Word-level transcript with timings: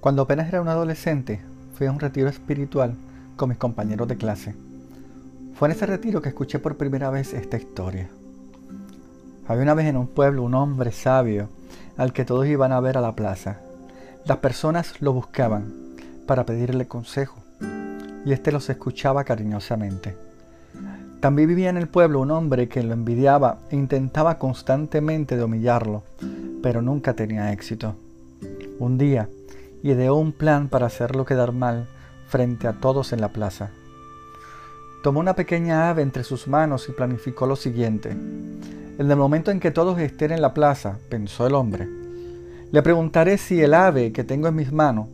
Cuando 0.00 0.22
apenas 0.22 0.48
era 0.48 0.62
un 0.62 0.68
adolescente, 0.68 1.40
fui 1.74 1.86
a 1.86 1.92
un 1.92 2.00
retiro 2.00 2.30
espiritual 2.30 2.94
con 3.36 3.50
mis 3.50 3.58
compañeros 3.58 4.08
de 4.08 4.16
clase. 4.16 4.54
Fue 5.54 5.68
en 5.68 5.72
ese 5.72 5.84
retiro 5.84 6.22
que 6.22 6.30
escuché 6.30 6.58
por 6.58 6.78
primera 6.78 7.10
vez 7.10 7.34
esta 7.34 7.58
historia. 7.58 8.08
Había 9.46 9.62
una 9.62 9.74
vez 9.74 9.86
en 9.86 9.98
un 9.98 10.06
pueblo 10.06 10.42
un 10.42 10.54
hombre 10.54 10.90
sabio 10.90 11.50
al 11.98 12.14
que 12.14 12.24
todos 12.24 12.46
iban 12.46 12.72
a 12.72 12.80
ver 12.80 12.96
a 12.96 13.02
la 13.02 13.14
plaza. 13.14 13.58
Las 14.24 14.38
personas 14.38 15.02
lo 15.02 15.12
buscaban 15.12 15.74
para 16.26 16.46
pedirle 16.46 16.88
consejo 16.88 17.36
y 18.24 18.32
éste 18.32 18.52
los 18.52 18.70
escuchaba 18.70 19.24
cariñosamente. 19.24 20.16
También 21.20 21.48
vivía 21.48 21.68
en 21.68 21.76
el 21.76 21.88
pueblo 21.88 22.20
un 22.20 22.30
hombre 22.30 22.68
que 22.68 22.82
lo 22.82 22.94
envidiaba 22.94 23.58
e 23.68 23.76
intentaba 23.76 24.38
constantemente 24.38 25.36
de 25.36 25.44
humillarlo, 25.44 26.04
pero 26.62 26.80
nunca 26.80 27.12
tenía 27.12 27.52
éxito. 27.52 27.96
Un 28.78 28.96
día, 28.96 29.28
ideó 29.82 30.16
un 30.16 30.32
plan 30.32 30.68
para 30.68 30.86
hacerlo 30.86 31.24
quedar 31.24 31.52
mal 31.52 31.86
frente 32.28 32.68
a 32.68 32.74
todos 32.74 33.12
en 33.12 33.20
la 33.20 33.28
plaza. 33.28 33.70
Tomó 35.02 35.20
una 35.20 35.34
pequeña 35.34 35.88
ave 35.88 36.02
entre 36.02 36.24
sus 36.24 36.46
manos 36.46 36.88
y 36.88 36.92
planificó 36.92 37.46
lo 37.46 37.56
siguiente. 37.56 38.10
En 38.10 39.10
el 39.10 39.16
momento 39.16 39.50
en 39.50 39.60
que 39.60 39.70
todos 39.70 39.98
estén 39.98 40.30
en 40.30 40.42
la 40.42 40.52
plaza, 40.52 40.98
pensó 41.08 41.46
el 41.46 41.54
hombre, 41.54 41.88
le 42.70 42.82
preguntaré 42.82 43.38
si 43.38 43.60
el 43.60 43.74
ave 43.74 44.12
que 44.12 44.24
tengo 44.24 44.46
en 44.46 44.54
mis 44.54 44.72
manos 44.72 45.08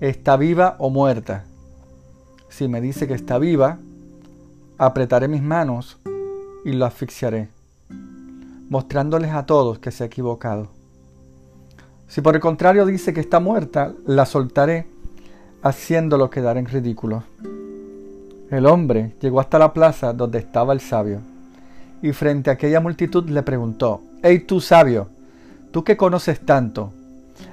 está 0.00 0.36
viva 0.36 0.76
o 0.78 0.88
muerta. 0.88 1.44
Si 2.48 2.68
me 2.68 2.80
dice 2.80 3.06
que 3.06 3.14
está 3.14 3.38
viva, 3.38 3.78
apretaré 4.78 5.28
mis 5.28 5.42
manos 5.42 5.98
y 6.64 6.72
lo 6.72 6.86
asfixiaré, 6.86 7.48
mostrándoles 8.70 9.32
a 9.32 9.44
todos 9.44 9.78
que 9.78 9.90
se 9.90 10.04
ha 10.04 10.06
equivocado. 10.06 10.70
Si 12.12 12.20
por 12.20 12.34
el 12.34 12.42
contrario 12.42 12.84
dice 12.84 13.14
que 13.14 13.20
está 13.20 13.40
muerta, 13.40 13.94
la 14.04 14.26
soltaré, 14.26 14.84
haciéndolo 15.62 16.28
quedar 16.28 16.58
en 16.58 16.66
ridículo. 16.66 17.24
El 18.50 18.66
hombre 18.66 19.14
llegó 19.22 19.40
hasta 19.40 19.58
la 19.58 19.72
plaza 19.72 20.12
donde 20.12 20.38
estaba 20.38 20.74
el 20.74 20.80
sabio, 20.80 21.20
y 22.02 22.12
frente 22.12 22.50
a 22.50 22.52
aquella 22.52 22.80
multitud 22.80 23.26
le 23.30 23.42
preguntó, 23.42 24.02
Hey 24.22 24.40
tú 24.40 24.60
sabio, 24.60 25.08
tú 25.70 25.84
que 25.84 25.96
conoces 25.96 26.40
tanto, 26.40 26.92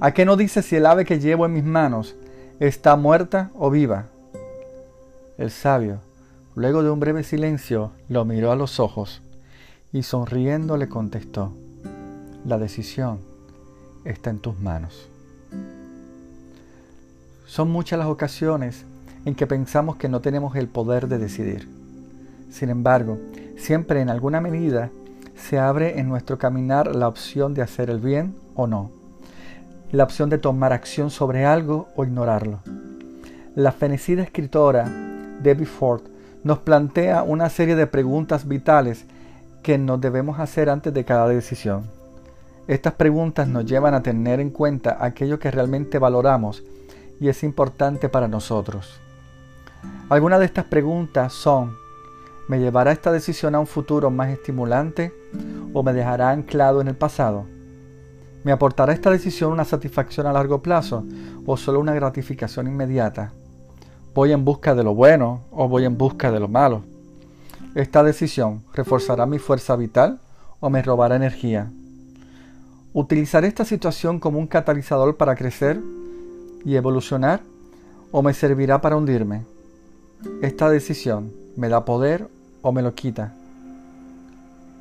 ¿a 0.00 0.10
qué 0.10 0.24
no 0.24 0.34
dices 0.34 0.64
si 0.64 0.74
el 0.74 0.86
ave 0.86 1.04
que 1.04 1.20
llevo 1.20 1.46
en 1.46 1.52
mis 1.52 1.64
manos 1.64 2.16
está 2.58 2.96
muerta 2.96 3.52
o 3.56 3.70
viva? 3.70 4.06
El 5.38 5.52
sabio, 5.52 6.00
luego 6.56 6.82
de 6.82 6.90
un 6.90 6.98
breve 6.98 7.22
silencio, 7.22 7.92
lo 8.08 8.24
miró 8.24 8.50
a 8.50 8.56
los 8.56 8.80
ojos 8.80 9.22
y 9.92 10.02
sonriendo 10.02 10.76
le 10.76 10.88
contestó, 10.88 11.52
La 12.44 12.58
decisión 12.58 13.29
está 14.04 14.30
en 14.30 14.38
tus 14.38 14.58
manos. 14.58 15.08
Son 17.46 17.70
muchas 17.70 17.98
las 17.98 18.08
ocasiones 18.08 18.84
en 19.24 19.34
que 19.34 19.46
pensamos 19.46 19.96
que 19.96 20.08
no 20.08 20.20
tenemos 20.20 20.56
el 20.56 20.68
poder 20.68 21.08
de 21.08 21.18
decidir. 21.18 21.68
Sin 22.50 22.70
embargo, 22.70 23.18
siempre 23.56 24.00
en 24.00 24.08
alguna 24.08 24.40
medida 24.40 24.90
se 25.36 25.58
abre 25.58 25.98
en 25.98 26.08
nuestro 26.08 26.38
caminar 26.38 26.94
la 26.94 27.08
opción 27.08 27.54
de 27.54 27.62
hacer 27.62 27.90
el 27.90 27.98
bien 27.98 28.34
o 28.54 28.66
no, 28.66 28.90
la 29.92 30.04
opción 30.04 30.30
de 30.30 30.38
tomar 30.38 30.72
acción 30.72 31.10
sobre 31.10 31.44
algo 31.44 31.88
o 31.96 32.04
ignorarlo. 32.04 32.60
La 33.56 33.72
fenecida 33.72 34.22
escritora 34.22 34.84
Debbie 35.42 35.66
Ford 35.66 36.02
nos 36.44 36.58
plantea 36.58 37.22
una 37.22 37.50
serie 37.50 37.76
de 37.76 37.86
preguntas 37.86 38.46
vitales 38.46 39.04
que 39.62 39.76
nos 39.76 40.00
debemos 40.00 40.38
hacer 40.38 40.70
antes 40.70 40.94
de 40.94 41.04
cada 41.04 41.28
decisión. 41.28 41.99
Estas 42.66 42.94
preguntas 42.94 43.48
nos 43.48 43.64
llevan 43.64 43.94
a 43.94 44.02
tener 44.02 44.40
en 44.40 44.50
cuenta 44.50 44.98
aquello 45.00 45.38
que 45.38 45.50
realmente 45.50 45.98
valoramos 45.98 46.62
y 47.18 47.28
es 47.28 47.42
importante 47.42 48.08
para 48.08 48.28
nosotros. 48.28 49.00
Algunas 50.08 50.40
de 50.40 50.46
estas 50.46 50.64
preguntas 50.64 51.32
son, 51.32 51.76
¿me 52.48 52.58
llevará 52.58 52.92
esta 52.92 53.12
decisión 53.12 53.54
a 53.54 53.60
un 53.60 53.66
futuro 53.66 54.10
más 54.10 54.30
estimulante 54.30 55.12
o 55.72 55.82
me 55.82 55.92
dejará 55.92 56.30
anclado 56.30 56.80
en 56.80 56.88
el 56.88 56.96
pasado? 56.96 57.46
¿Me 58.42 58.52
aportará 58.52 58.92
esta 58.92 59.10
decisión 59.10 59.52
una 59.52 59.64
satisfacción 59.64 60.26
a 60.26 60.32
largo 60.32 60.62
plazo 60.62 61.04
o 61.46 61.56
solo 61.56 61.80
una 61.80 61.94
gratificación 61.94 62.68
inmediata? 62.68 63.32
¿Voy 64.14 64.32
en 64.32 64.44
busca 64.44 64.74
de 64.74 64.82
lo 64.82 64.94
bueno 64.94 65.42
o 65.50 65.68
voy 65.68 65.84
en 65.84 65.98
busca 65.98 66.32
de 66.32 66.40
lo 66.40 66.48
malo? 66.48 66.82
¿Esta 67.74 68.02
decisión 68.02 68.64
reforzará 68.74 69.26
mi 69.26 69.38
fuerza 69.38 69.76
vital 69.76 70.20
o 70.58 70.70
me 70.70 70.82
robará 70.82 71.16
energía? 71.16 71.70
¿Utilizaré 72.92 73.46
esta 73.46 73.64
situación 73.64 74.18
como 74.18 74.40
un 74.40 74.48
catalizador 74.48 75.16
para 75.16 75.36
crecer 75.36 75.80
y 76.64 76.74
evolucionar 76.74 77.40
o 78.10 78.20
me 78.20 78.34
servirá 78.34 78.80
para 78.80 78.96
hundirme? 78.96 79.44
¿Esta 80.42 80.68
decisión 80.68 81.32
me 81.56 81.68
da 81.68 81.84
poder 81.84 82.26
o 82.62 82.72
me 82.72 82.82
lo 82.82 82.92
quita? 82.96 83.32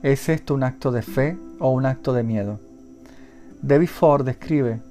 ¿Es 0.02 0.28
esto 0.28 0.56
un 0.56 0.64
acto 0.64 0.92
de 0.92 1.04
fe 1.04 1.38
o 1.60 1.70
un 1.70 1.86
acto 1.86 2.12
de 2.12 2.24
miedo? 2.24 2.60
David 3.62 3.90
Ford 3.90 4.26
describe 4.26 4.82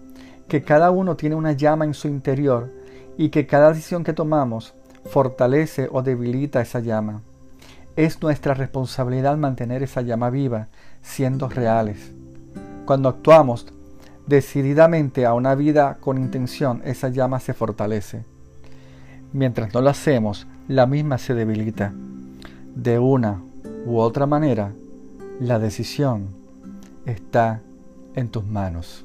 que 0.47 0.63
cada 0.63 0.93
uno 0.93 1.17
tiene 1.17 1.35
una 1.35 1.53
llama 1.53 1.85
en 1.87 1.95
su 1.95 2.07
interior 2.07 2.71
y 3.17 3.31
que 3.31 3.49
cada 3.49 3.71
decisión 3.71 4.05
que 4.05 4.13
tomamos 4.13 4.75
fortalece 5.07 5.89
o 5.91 6.03
debilita 6.03 6.61
esa 6.61 6.79
llama. 6.79 7.23
Es 7.97 8.23
nuestra 8.23 8.55
responsabilidad 8.55 9.37
mantener 9.37 9.83
esa 9.83 10.03
llama 10.03 10.31
viva, 10.31 10.69
siendo 11.03 11.49
reales. 11.49 12.13
Cuando 12.89 13.11
actuamos 13.11 13.67
decididamente 14.27 15.27
a 15.27 15.35
una 15.35 15.55
vida 15.55 15.99
con 16.01 16.17
intención, 16.17 16.81
esa 16.87 17.11
llama 17.11 17.39
se 17.39 17.53
fortalece. 17.53 18.25
Mientras 19.35 19.75
no 19.75 19.83
lo 19.83 19.91
hacemos, 19.91 20.47
la 20.69 20.87
misma 20.87 21.19
se 21.19 21.35
debilita. 21.35 21.93
De 22.75 22.99
una 22.99 23.43
u 23.85 23.99
otra 23.99 24.25
manera, 24.25 24.73
la 25.39 25.59
decisión 25.59 26.29
está 27.05 27.61
en 28.15 28.31
tus 28.31 28.47
manos. 28.47 29.05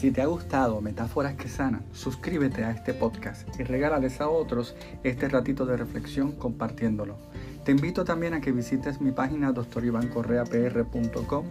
Si 0.00 0.10
te 0.10 0.22
ha 0.22 0.26
gustado 0.26 0.80
Metáforas 0.80 1.34
que 1.34 1.46
Sanan, 1.46 1.84
suscríbete 1.92 2.64
a 2.64 2.70
este 2.70 2.94
podcast 2.94 3.46
y 3.60 3.64
regálales 3.64 4.22
a 4.22 4.30
otros 4.30 4.74
este 5.04 5.28
ratito 5.28 5.66
de 5.66 5.76
reflexión 5.76 6.32
compartiéndolo. 6.32 7.18
Te 7.66 7.72
invito 7.72 8.02
también 8.02 8.32
a 8.32 8.40
que 8.40 8.50
visites 8.50 9.02
mi 9.02 9.10
página 9.10 9.52
doctorivancorreapr.com 9.52 11.44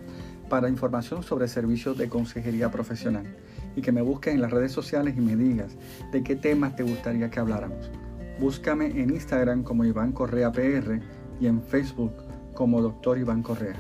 para 0.50 0.68
información 0.68 1.22
sobre 1.22 1.48
servicios 1.48 1.96
de 1.96 2.10
consejería 2.10 2.72
profesional 2.72 3.38
y 3.76 3.84
que 3.84 3.92
me 3.92 4.02
busques 4.02 4.34
en 4.34 4.42
las 4.42 4.50
redes 4.50 4.72
sociales 4.72 5.14
y 5.16 5.22
me 5.22 5.36
digas 5.36 5.76
de 6.12 6.24
qué 6.24 6.36
temas 6.36 6.76
te 6.76 6.82
gustaría 6.82 7.30
que 7.30 7.40
habláramos. 7.40 7.92
Búscame 8.40 8.88
en 9.00 9.12
Instagram 9.12 9.62
como 9.62 9.86
Iván 9.86 10.12
Correa 10.12 10.52
PR 10.52 11.00
y 11.40 11.46
en 11.46 11.62
Facebook 11.62 12.14
como 12.56 12.82
Doctor 12.82 13.20
Iván 13.20 13.44
Correa. 13.44 13.76